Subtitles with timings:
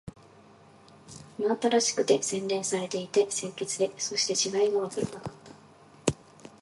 [1.37, 5.31] 真新しくて、洗練されていて、清潔で、そして違いがわからなかった